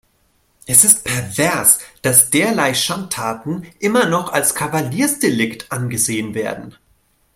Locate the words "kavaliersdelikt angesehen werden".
4.55-6.73